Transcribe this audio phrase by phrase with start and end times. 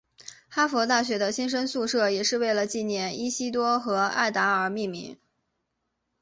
[0.49, 5.15] 哈佛大学的新生宿舍也是为了纪念伊西多和艾达而命名。